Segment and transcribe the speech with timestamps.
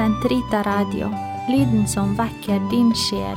[0.00, 1.10] Sentrita Radio,
[1.48, 3.36] lyden som vekker din sjel.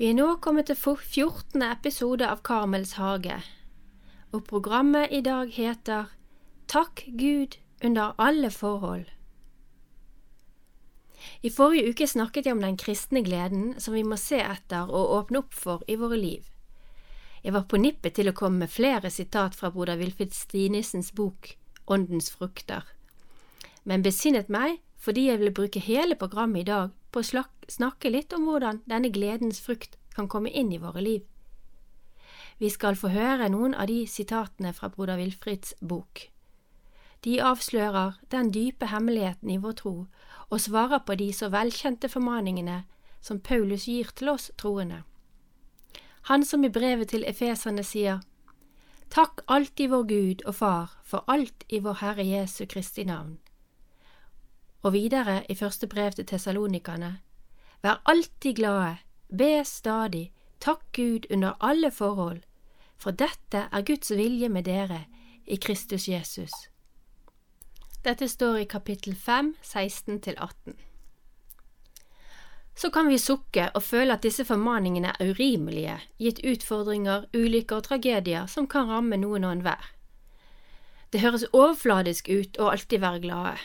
[0.00, 1.60] Vi er nå kommet til 14.
[1.60, 3.36] episode av Karmels hage,
[4.32, 6.08] og programmet i dag heter
[6.72, 9.12] Takk Gud under alle forhold.
[11.44, 15.18] I forrige uke snakket jeg om den kristne gleden som vi må se etter og
[15.20, 16.48] åpne opp for i våre liv.
[17.48, 21.54] Jeg var på nippet til å komme med flere sitat fra broder Wilfrid Stinissens bok
[21.88, 22.84] Åndens frukter,
[23.88, 28.36] men besinnet meg fordi jeg ville bruke hele programmet i dag på å snakke litt
[28.36, 31.24] om hvordan denne gledens frukt kan komme inn i våre liv.
[32.60, 36.28] Vi skal få høre noen av de sitatene fra broder Wilfrids bok.
[37.24, 39.98] De avslører den dype hemmeligheten i vår tro
[40.50, 42.82] og svarer på de så velkjente formaningene
[43.24, 45.06] som Paulus gir til oss troende.
[46.22, 48.20] Han som i brevet til efeserne sier,
[49.10, 53.38] Takk alltid vår Gud og Far for alt i vår Herre Jesu Kristi navn.
[54.82, 57.18] Og videre i første brev til tesalonikerne,
[57.82, 58.96] Vær alltid glade,
[59.38, 62.42] be stadig, takk Gud under alle forhold,
[62.98, 65.04] for dette er Guds vilje med dere
[65.46, 66.50] i Kristus Jesus.
[68.04, 70.74] Dette står i kapittel 5, 16–18
[72.78, 77.88] så kan vi sukke og føle at disse formaningene er urimelige, gitt utfordringer, ulykker og
[77.88, 79.88] tragedier som kan ramme noen og enhver.
[81.12, 83.56] Det høres overfladisk ut å alltid være glade.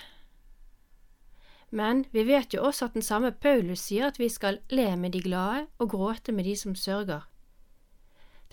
[1.70, 5.14] Men vi vet jo også at den samme Paulus sier at vi skal le med
[5.14, 7.28] de glade og gråte med de som sørger.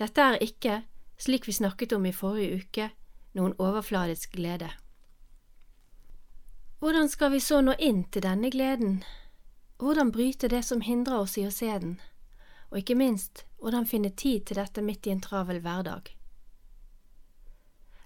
[0.01, 0.83] Dette er ikke,
[1.21, 2.91] slik vi snakket om i forrige uke,
[3.37, 4.69] noen overfladisk glede.
[6.81, 9.03] Hvordan skal vi så nå inn til denne gleden?
[9.81, 11.95] Hvordan bryte det som hindrer oss i å se den,
[12.69, 16.11] og ikke minst hvordan finne tid til dette midt i en travel hverdag.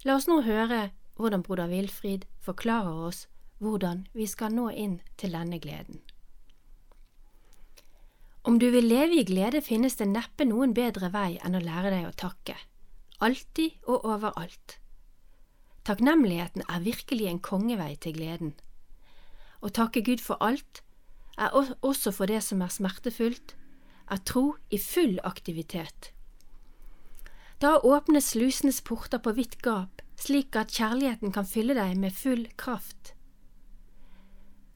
[0.06, 3.24] La oss nå høre hvordan broder Wilfrid forklarer oss
[3.62, 5.98] hvordan vi skal nå inn til denne gleden.
[8.44, 11.90] Om du vil leve i glede, finnes det neppe noen bedre vei enn å lære
[11.94, 12.54] deg å takke,
[13.24, 14.78] alltid og overalt.
[15.88, 18.52] Takknemligheten er virkelig en kongevei til gleden.
[19.64, 20.83] Å takke Gud for alt
[21.38, 23.56] er også for det som er smertefullt,
[24.10, 26.12] er tro i full aktivitet.
[27.62, 32.46] Da åpnes slusenes porter på vidt gap, slik at kjærligheten kan fylle deg med full
[32.60, 33.14] kraft.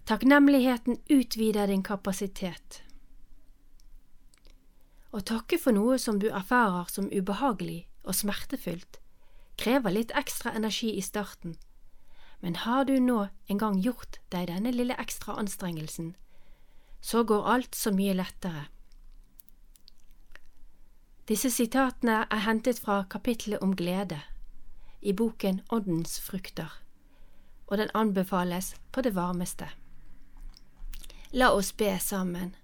[0.09, 2.83] Takknemligheten utvider din kapasitet.
[5.13, 9.01] Å takke for noe som du erfarer som ubehagelig og smertefullt,
[9.61, 11.57] krever litt ekstra energi i starten,
[12.41, 16.15] men har du nå en gang gjort deg denne lille ekstra anstrengelsen,
[17.01, 18.67] så går alt så mye lettere.
[21.29, 24.21] Disse sitatene er hentet fra kapittelet om glede
[25.01, 26.73] i boken Åndens frukter,
[27.67, 29.69] og den anbefales på det varmeste.
[31.31, 32.55] La oss be sammen.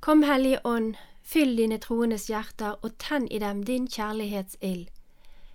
[0.00, 4.88] Kom, Hellige Ånd, fyll dine troendes hjerter og tenn i dem din kjærlighetsild,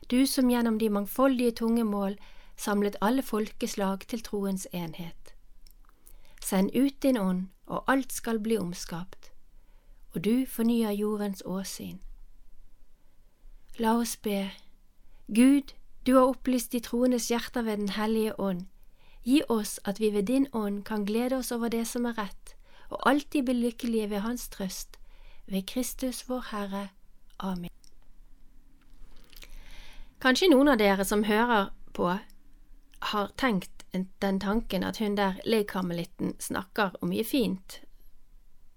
[0.10, 2.18] du som gjennom de mangfoldige tungemål
[2.58, 5.34] samlet alle folkeslag til troens enhet.
[6.42, 9.32] Send ut din ånd og alt skal bli omskapt,
[10.14, 12.00] og du fornyer jordens åsyn.
[13.78, 14.50] La oss be.
[15.28, 15.74] Gud,
[16.06, 18.66] du har opplyst de troendes hjerter ved Den hellige ånd.
[19.24, 22.56] Gi oss at vi ved din ånd kan glede oss over det som er rett,
[22.90, 24.98] og alltid bli lykkelige ved Hans trøst,
[25.46, 26.88] ved Kristus vår Herre.
[27.40, 27.70] Amen.
[30.20, 32.18] Kanskje noen av dere som hører på,
[33.00, 37.82] har tenkt den tanken at hun der legkarmelitten snakker om mye fint,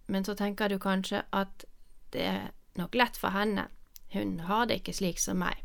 [0.07, 1.65] men så tenker du kanskje at
[2.13, 3.69] det er nok lett for henne,
[4.13, 5.63] hun har det ikke slik som meg.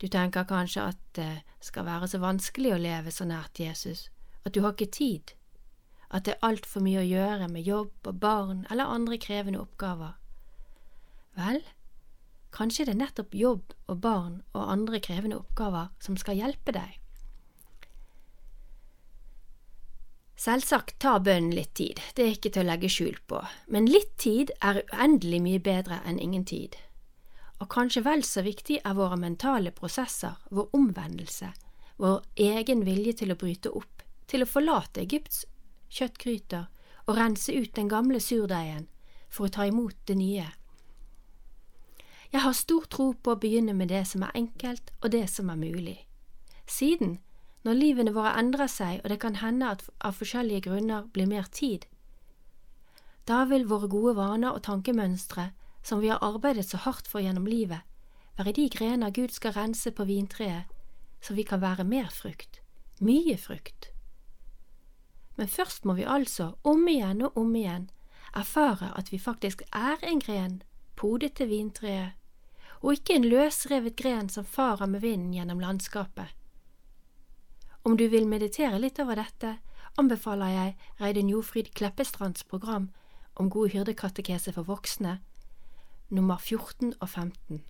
[0.00, 4.08] Du tenker kanskje at det skal være så vanskelig å leve så nært Jesus,
[4.44, 5.34] at du har ikke tid,
[6.10, 10.18] at det er altfor mye å gjøre med jobb og barn eller andre krevende oppgaver.
[11.34, 11.62] Vel,
[12.54, 17.00] kanskje det er nettopp jobb og barn og andre krevende oppgaver som skal hjelpe deg.
[20.36, 23.38] Selvsagt tar bønnen litt tid, det er ikke til å legge skjul på,
[23.70, 26.74] men litt tid er uendelig mye bedre enn ingen tid.
[27.62, 31.52] Og kanskje vel så viktig er våre mentale prosesser, vår omvendelse,
[32.02, 35.44] vår egen vilje til å bryte opp, til å forlate Egypts
[35.94, 36.66] kjøttgryter
[37.06, 38.88] og rense ut den gamle surdeigen
[39.30, 40.48] for å ta imot det nye.
[42.34, 45.52] Jeg har stor tro på å begynne med det som er enkelt og det som
[45.52, 46.00] er mulig.
[46.66, 47.20] Siden
[47.64, 51.48] når livene våre endrer seg og det kan hende at av forskjellige grunner blir mer
[51.50, 51.86] tid.
[53.24, 55.50] Da vil våre gode vaner og tankemønstre,
[55.82, 57.80] som vi har arbeidet så hardt for gjennom livet,
[58.36, 60.68] være de grener Gud skal rense på vintreet,
[61.24, 62.60] så vi kan være mer frukt,
[63.00, 63.88] mye frukt.
[65.36, 67.88] Men først må vi altså, om igjen og om igjen,
[68.36, 70.62] erfare at vi faktisk er en gren
[70.96, 72.12] podet til vintreet,
[72.82, 76.34] og ikke en løsrevet gren som farer med vinden gjennom landskapet.
[77.84, 79.58] Om du vil meditere litt over dette,
[80.00, 80.70] anbefaler jeg
[81.02, 82.86] Reidun Jofrid Kleppestrands program
[83.36, 85.18] om god hyrdekatekese for voksne,
[86.08, 87.60] nummer 14 og 15.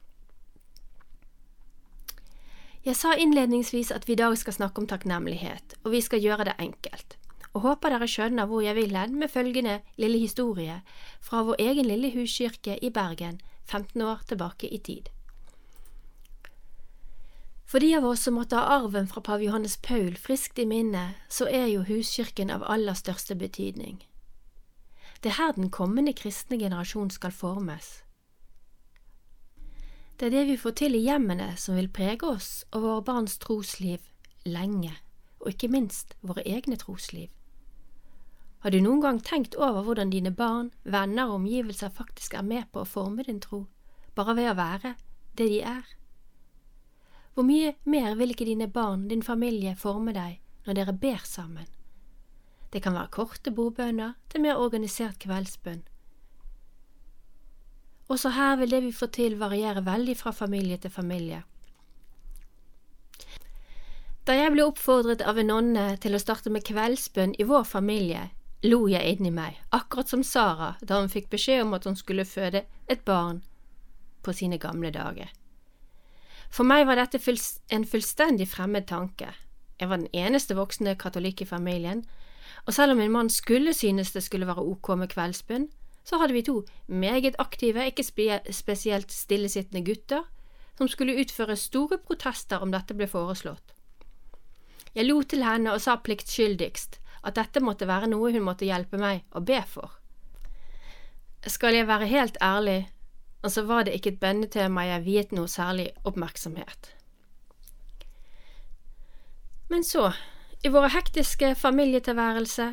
[2.84, 6.46] Jeg sa innledningsvis at vi i dag skal snakke om takknemlighet, og vi skal gjøre
[6.46, 7.18] det enkelt,
[7.50, 10.78] og håper dere skjønner hvor jeg vil hen med følgende lille historie
[11.18, 15.10] fra vår egen lille huskirke i Bergen 15 år tilbake i tid.
[17.64, 21.14] For de av oss som måtte ha arven fra pav Johannes Paul friskt i minne,
[21.28, 24.02] så er jo huskirken av aller største betydning.
[25.22, 28.02] Det er her den kommende kristne generasjon skal formes.
[30.20, 33.38] Det er det vi får til i hjemmene som vil prege oss og våre barns
[33.42, 34.04] trosliv
[34.44, 34.92] lenge,
[35.40, 37.32] og ikke minst våre egne trosliv.
[38.60, 42.68] Har du noen gang tenkt over hvordan dine barn, venner og omgivelser faktisk er med
[42.72, 43.66] på å forme din tro,
[44.14, 44.94] bare ved å være
[45.36, 45.84] det de er?
[47.34, 51.66] Hvor mye mer vil ikke dine barn, din familie, forme deg når dere ber sammen?
[52.70, 55.82] Det kan være korte bordbønner til mer organisert kveldsbønn.
[58.08, 61.42] Også her vil det vi får til variere veldig fra familie til familie.
[64.24, 68.28] Da jeg ble oppfordret av en nonne til å starte med kveldsbønn i vår familie,
[68.64, 72.24] lo jeg inni meg, akkurat som Sara da hun fikk beskjed om at hun skulle
[72.24, 73.42] føde et barn
[74.24, 75.28] på sine gamle dager.
[76.54, 77.18] For meg var dette
[77.74, 79.32] en fullstendig fremmed tanke.
[79.80, 82.04] Jeg var den eneste voksne katolikk i familien,
[82.66, 85.66] og selv om min mann skulle synes det skulle være ok med kveldsbønn,
[86.04, 88.04] så hadde vi to meget aktive, ikke
[88.52, 90.22] spesielt stillesittende gutter
[90.78, 93.74] som skulle utføre store protester om dette ble foreslått.
[94.94, 99.00] Jeg lo til henne og sa pliktskyldigst at dette måtte være noe hun måtte hjelpe
[99.00, 99.90] meg å be for.
[101.46, 102.84] Skal jeg være helt ærlig,
[103.44, 106.94] og så var det ikke et bønnetema jeg viet noe særlig oppmerksomhet.
[109.68, 110.12] Men så,
[110.64, 112.68] i våre hektiske familietilværelse,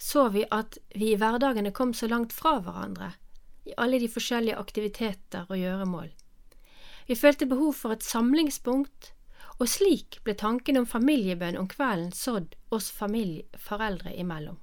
[0.00, 3.12] så vi at vi i hverdagene kom så langt fra hverandre,
[3.68, 6.08] i alle de forskjellige aktiviteter og gjøremål.
[7.06, 9.12] Vi følte behov for et samlingspunkt
[9.58, 14.56] og slik ble tanken om familiebønn om kvelden sådd oss foreldre imellom.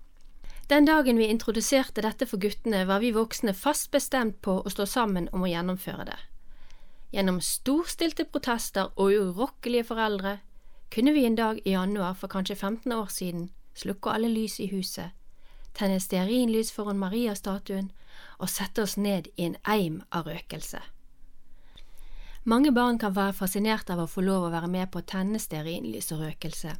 [0.70, 4.86] Den dagen vi introduserte dette for guttene, var vi voksne fast bestemt på å stå
[4.86, 6.18] sammen om å gjennomføre det.
[7.10, 10.36] Gjennom storstilte protester og urokkelige foreldre
[10.94, 14.68] kunne vi en dag i januar for kanskje 15 år siden slukke alle lys i
[14.70, 15.10] huset,
[15.74, 17.90] tenne stearinlys foran Maria-statuen
[18.38, 20.84] og sette oss ned i en eim av røkelse.
[22.46, 25.42] Mange barn kan være fascinert av å få lov å være med på å tenne
[25.42, 26.78] stearinlys og røkelse.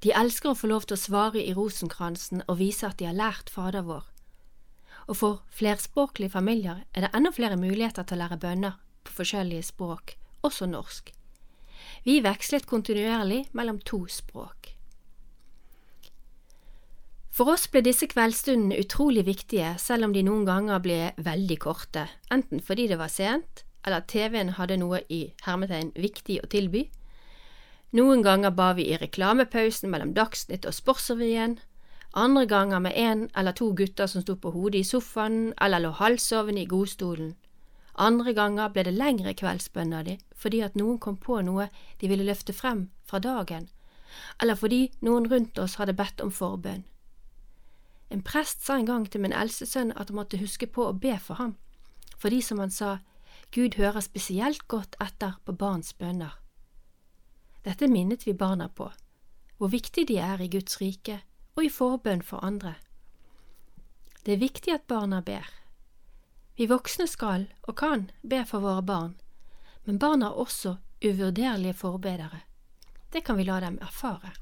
[0.00, 3.16] De elsker å få lov til å svare i rosenkransen og vise at de har
[3.16, 4.06] lært Fader vår.
[5.12, 9.68] Og for flerspråklige familier er det enda flere muligheter til å lære bønner på forskjellige
[9.72, 10.14] språk,
[10.46, 11.12] også norsk.
[12.04, 14.74] Vi vekslet kontinuerlig mellom to språk.
[17.30, 22.08] For oss ble disse kveldsstundene utrolig viktige, selv om de noen ganger ble veldig korte,
[22.32, 26.88] enten fordi det var sent, eller at TV-en hadde noe i hermetegn viktig å tilby.
[27.90, 31.58] Noen ganger ba vi i reklamepausen mellom Dagsnytt og Sportsrevyen,
[32.14, 35.90] andre ganger med en eller to gutter som sto på hodet i sofaen eller lå
[35.98, 37.34] halvsovende i godstolen.
[37.94, 41.66] Andre ganger ble det lengre kveldsbønner de, fordi at noen kom på noe
[42.00, 43.68] de ville løfte frem fra dagen,
[44.42, 46.84] eller fordi noen rundt oss hadde bedt om forbønn.
[48.10, 50.94] En prest sa en gang til min eldste sønn at han måtte huske på å
[50.94, 51.56] be for ham,
[52.18, 52.98] fordi som han sa,
[53.50, 56.38] Gud hører spesielt godt etter på barns bønner.
[57.64, 58.90] Dette minnet vi barna på,
[59.58, 61.20] hvor viktig de er i Guds rike
[61.56, 62.74] og i forbønn for andre.
[64.24, 65.48] Det er viktig at barna ber.
[66.56, 69.14] Vi voksne skal og kan be for våre barn,
[69.84, 72.42] men barna er også uvurderlige forbedere.
[73.12, 74.32] Det kan vi la dem erfare.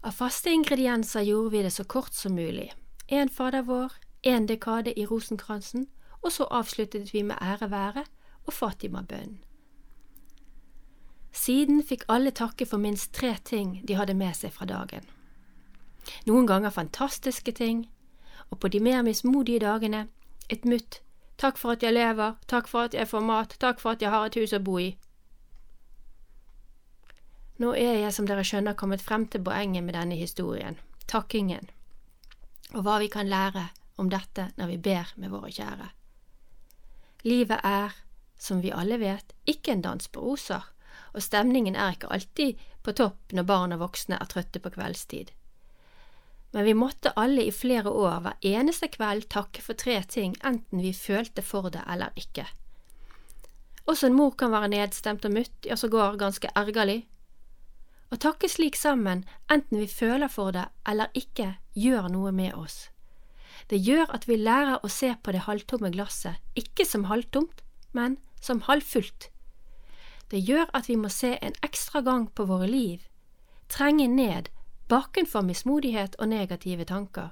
[0.00, 2.70] Av faste ingredienser gjorde vi det så kort som mulig.
[3.08, 5.88] En Fader vår, en dekade i rosenkransen
[6.22, 8.04] og så avsluttet vi med ære være
[8.46, 9.40] og Fatima-bønnen.
[11.32, 15.06] Siden fikk alle takke for minst tre ting de hadde med seg fra dagen.
[16.26, 17.84] Noen ganger fantastiske ting,
[18.50, 20.08] og på de mer mismodige dagene
[20.50, 21.00] et mutt,
[21.38, 24.10] takk for at jeg lever, takk for at jeg får mat, takk for at jeg
[24.10, 24.90] har et hus å bo i.
[27.60, 31.68] Nå er jeg, som dere skjønner, kommet frem til poenget med denne historien, takkingen,
[32.74, 33.68] og hva vi kan lære
[34.00, 35.90] om dette når vi ber med våre kjære.
[37.28, 37.94] Livet er
[38.40, 40.64] som vi alle vet, ikke en dans på roser,
[41.14, 45.32] og stemningen er ikke alltid på topp når barn og voksne er trøtte på kveldstid.
[46.50, 50.82] Men vi måtte alle i flere år hver eneste kveld takke for tre ting, enten
[50.82, 52.46] vi følte for det eller ikke.
[53.86, 57.04] Også en mor kan være nedstemt og mutt, ja sågar ganske ergerlig.
[58.10, 62.88] Å takke slik sammen, enten vi føler for det eller ikke, gjør noe med oss.
[63.70, 67.62] Det gjør at vi lærer å se på det halvtomme glasset, ikke som halvtomt,
[67.94, 69.28] men som halvfullt.
[70.30, 73.00] Det gjør at vi må se en ekstra gang på våre liv,
[73.68, 74.50] trenge ned
[74.88, 77.30] bakenfor mismodighet og negative tanker.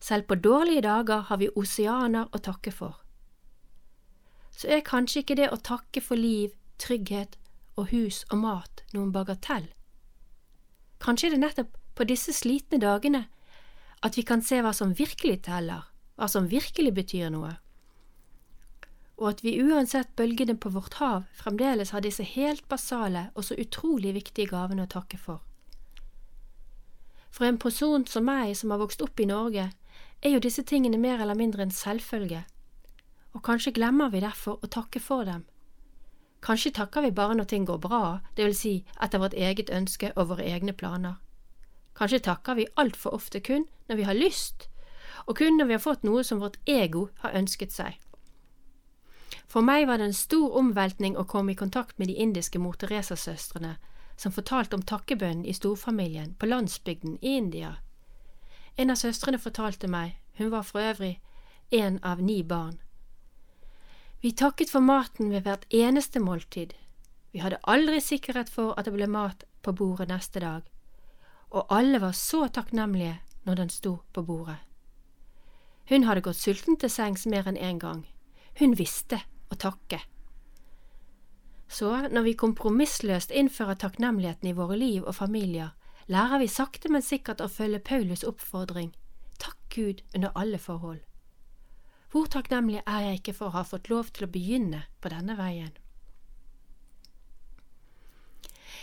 [0.00, 2.98] Selv på dårlige dager har vi oseaner å takke for.
[4.50, 7.38] Så er kanskje ikke det å takke for liv, trygghet
[7.76, 9.68] og hus og mat noen bagatell.
[11.02, 13.24] Kanskje er det nettopp på disse slitne dagene
[14.02, 15.86] at vi kan se hva som virkelig teller,
[16.18, 17.54] hva som virkelig betyr noe,
[19.18, 23.58] og at vi uansett bølgene på vårt hav fremdeles har disse helt basale og så
[23.58, 25.42] utrolig viktige gavene å takke for.
[27.32, 29.70] For en person som meg, som har vokst opp i Norge,
[30.22, 32.44] er jo disse tingene mer eller mindre en selvfølge,
[33.32, 35.46] og kanskje glemmer vi derfor å takke for dem.
[36.42, 40.12] Kanskje takker vi bare når ting går bra, det vil si etter vårt eget ønske
[40.16, 41.16] og våre egne planer.
[41.94, 44.68] Kanskje takker vi altfor ofte kun når vi har lyst,
[45.26, 47.98] og kun når vi har fått noe som vårt ego har ønsket seg.
[49.52, 52.78] For meg var det en stor omveltning å komme i kontakt med de indiske Mor
[52.80, 53.74] Teresa-søstrene,
[54.16, 57.74] som fortalte om takkebønnen i storfamilien på landsbygden i India.
[58.80, 61.18] En av søstrene fortalte meg, hun var for øvrig
[61.68, 62.78] en av ni barn.
[64.22, 66.72] Vi takket for maten ved hvert eneste måltid.
[67.32, 70.62] Vi hadde aldri sikkerhet for at det ble mat på bordet neste dag,
[71.50, 74.62] og alle var så takknemlige når den sto på bordet.
[75.92, 78.02] Hun hadde gått sulten til sengs mer enn én en gang.
[78.56, 79.20] Hun visste
[79.52, 80.00] å takke.
[81.72, 85.72] Så når vi kompromissløst innfører takknemligheten i våre liv og familier,
[86.12, 88.92] lærer vi sakte, men sikkert å følge Paulus' oppfordring
[89.40, 91.00] Takk Gud under alle forhold.
[92.12, 95.36] Hvor takknemlig er jeg ikke for å ha fått lov til å begynne på denne
[95.38, 95.72] veien?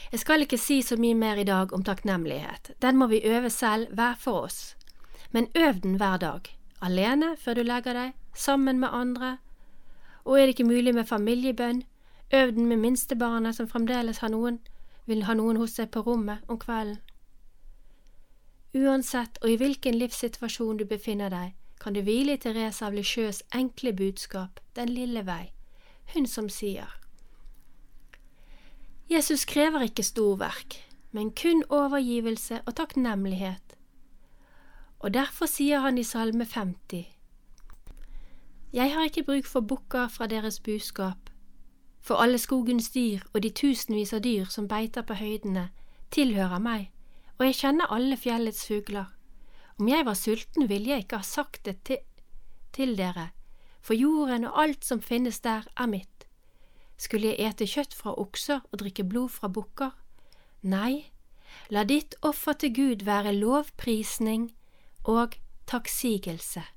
[0.09, 3.51] Jeg skal ikke si så mye mer i dag om takknemlighet, den må vi øve
[3.53, 4.73] selv hver for oss,
[5.29, 6.49] men øv den hver dag,
[6.81, 9.37] alene før du legger deg, sammen med andre,
[10.29, 11.83] og er det ikke mulig med familiebønn,
[12.33, 14.59] øv den med minstebarnet som fremdeles har noen,
[15.09, 16.99] vil ha noen hos seg på rommet om kvelden.
[18.77, 23.41] Uansett og i hvilken livssituasjon du befinner deg, kan du hvile i Therese av Lisjøs
[23.55, 25.51] enkle budskap, Den lille vei,
[26.13, 26.93] hun som sier
[29.09, 30.75] Jesus krever ikke storverk,
[31.11, 33.73] men kun overgivelse og takknemlighet.
[34.99, 37.18] Og derfor sier han i Salme 50,
[38.73, 41.29] Jeg har ikke bruk for bukker fra deres buskap,
[42.01, 45.69] for alle skogens dyr og de tusenvis av dyr som beiter på høydene,
[46.13, 46.91] tilhører meg,
[47.39, 49.09] og jeg kjenner alle fjellets fugler.
[49.79, 51.97] Om jeg var sulten, ville jeg ikke ha sagt det til,
[52.73, 53.31] til dere,
[53.81, 56.27] for jorden og alt som finnes der, er mitt.
[56.97, 59.95] Skulle jeg ete kjøtt fra okser og drikke blod fra bukker?
[60.61, 61.09] Nei,
[61.73, 64.51] la ditt offer til Gud være lovprisning
[65.09, 66.69] og takksigelse.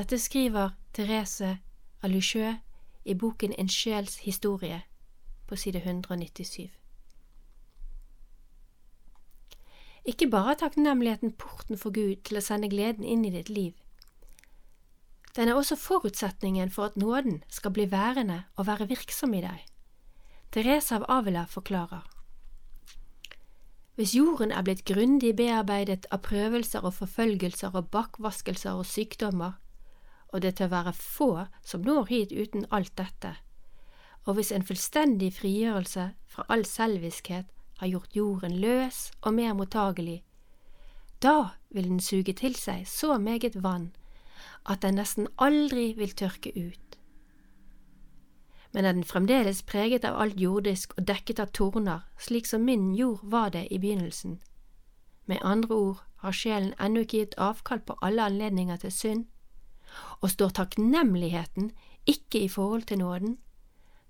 [0.00, 1.58] Dette skriver Therese
[2.02, 2.56] Alucheux
[3.04, 4.78] i boken En sjels historie
[5.46, 6.70] på side 197.
[10.04, 13.76] Ikke bare er takknemligheten porten for Gud til å sende gleden inn i ditt liv,
[15.36, 19.66] den er også forutsetningen for at nåden skal bli værende og være virksom i deg.
[20.52, 22.08] Therese av Avila forklarer.
[24.00, 29.59] Hvis jorden er blitt grundig bearbeidet av prøvelser og forfølgelser og bakvaskelser og sykdommer,
[30.32, 31.30] og det til å være få
[31.66, 33.34] som når hit uten alt dette,
[34.26, 37.48] og hvis en fullstendig frigjørelse fra all selviskhet
[37.80, 40.20] har gjort jorden løs og mer mottagelig,
[41.22, 43.90] da vil den suge til seg så meget vann
[44.68, 46.96] at den nesten aldri vil tørke ut.
[48.72, 52.92] Men er den fremdeles preget av alt jordisk og dekket av torner, slik som min
[52.94, 54.38] jord var det i begynnelsen?
[55.26, 59.24] Med andre ord har sjelen ennå ikke gitt avkall på alle anledninger til synd,
[60.20, 61.70] og står takknemligheten
[62.06, 63.38] ikke i forhold til nåden,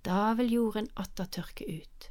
[0.05, 2.11] da vil jorden atter tørke ut.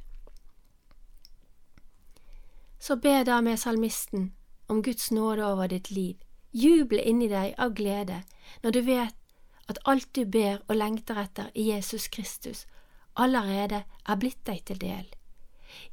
[2.80, 4.32] Så be da med salmisten
[4.68, 6.16] om Guds nåde over ditt liv,
[6.52, 8.22] juble inni deg av glede
[8.62, 9.16] når du vet
[9.70, 12.66] at alt du ber og lengter etter i Jesus Kristus,
[13.14, 15.06] allerede er blitt deg til del.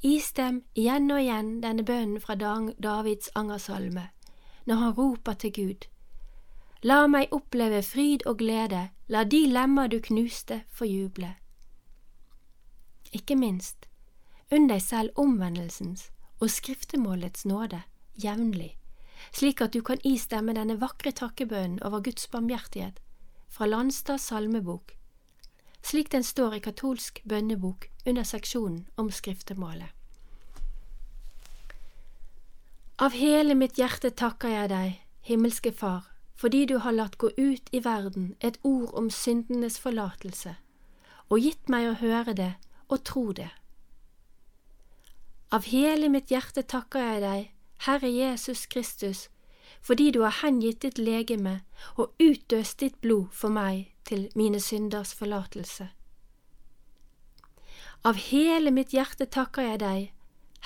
[0.02, 4.10] Istem igjen og igjen denne bønnen fra Davids angersalme,
[4.66, 5.86] når han roper til Gud.
[6.84, 11.32] La meg oppleve fryd og glede, la de lemmer du knuste, få juble.
[13.18, 13.88] Ikke minst,
[14.52, 17.82] unn deg selv omvendelsens og skriftemålets nåde
[18.22, 18.76] jevnlig,
[19.34, 23.00] slik at du kan istemme denne vakre takkebønnen over Guds barmhjertighet
[23.50, 24.94] fra Landstad salmebok,
[25.82, 29.90] slik den står i katolsk bønnebok under seksjonen om skriftemålet.
[32.98, 34.94] Av hele mitt hjerte takker jeg deg,
[35.30, 36.06] himmelske Far,
[36.38, 40.56] fordi du har latt gå ut i verden et ord om syndenes forlatelse,
[41.29, 42.53] og gitt meg å høre det
[42.88, 43.50] og tro det.
[45.51, 47.50] Av hele mitt hjerte takker jeg deg,
[47.88, 49.27] Herre Jesus Kristus,
[49.82, 51.62] fordi du har hengitt ditt legeme
[51.96, 55.89] og utdøst ditt blod for meg til mine synders forlatelse.
[58.03, 60.12] Av hele mitt hjerte takker jeg deg,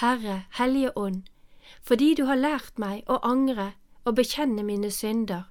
[0.01, 1.23] Herre Hellige Ånd,
[1.81, 3.73] fordi du har lært meg å angre
[4.03, 5.50] og bekjenne mine synder,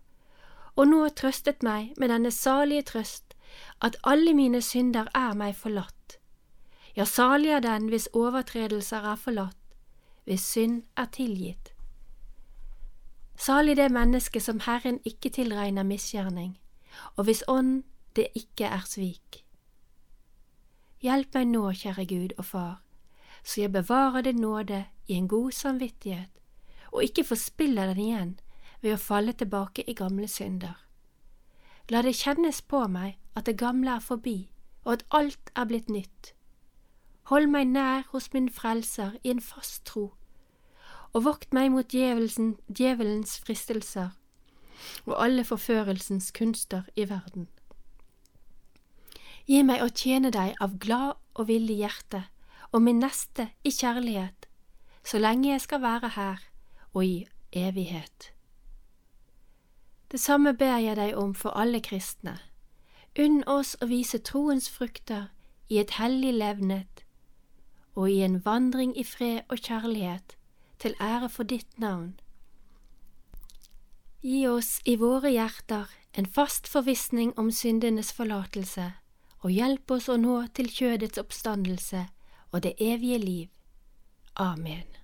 [0.76, 3.34] og nå trøstet meg med denne salige trøst
[3.80, 6.18] at alle mine synder er meg forlatt.
[6.96, 9.56] Ja, salig er den hvis overtredelser er forlatt,
[10.24, 11.72] hvis synd er tilgitt.
[13.40, 16.58] Salig det menneske som Herren ikke tilregner misgjerning,
[17.16, 17.82] og hvis ånd
[18.16, 19.44] det ikke er svik.
[21.00, 22.82] Hjelp meg nå, kjære Gud og Far,
[23.42, 26.30] så jeg bevarer din nåde i en god samvittighet,
[26.92, 28.34] og ikke forspiller den igjen
[28.80, 30.76] ved å falle tilbake i gamle synder.
[31.90, 34.50] La det kjennes på meg at det gamle er forbi,
[34.84, 36.32] og at alt er blitt nytt.
[37.30, 40.12] Hold meg nær hos min Frelser i en fast tro,
[41.12, 44.16] og vokt meg mot djevelens fristelser
[45.06, 47.48] og alle forførelsens kunster i verden.
[49.46, 52.24] Gi meg å tjene deg av glad og villig hjerte
[52.70, 54.46] og min neste i kjærlighet,
[55.04, 56.44] så lenge jeg skal være her
[56.92, 57.16] og i
[57.56, 58.30] evighet.
[60.10, 62.38] Det samme ber jeg deg om for alle kristne.
[63.18, 65.30] Unn oss å vise troens frukter
[65.68, 67.04] i et hellig levnet
[67.94, 70.36] og i en vandring i fred og kjærlighet
[70.80, 72.14] til ære for ditt navn.
[74.22, 78.92] Gi oss i våre hjerter en fast forvissning om syndenes forlatelse,
[79.40, 82.06] og hjelp oss å nå til kjødets oppstandelse
[82.52, 83.48] og det evige liv.
[84.36, 84.99] Amen.